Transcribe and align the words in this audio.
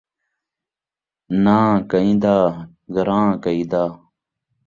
ناں 1.43 1.69
کئیں 1.91 2.15
دا، 2.23 2.35
گران٘ہہ 2.93 3.37
کئیں 3.43 3.65
دا 3.71 3.83